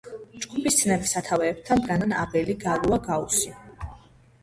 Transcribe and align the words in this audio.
ჯგუფის 0.45 0.77
ცნების 0.79 1.13
სათავეებთან 1.17 1.85
დგანან 1.85 2.17
აბელი, 2.25 2.59
გალუა, 2.67 3.03
გაუსი. 3.11 3.57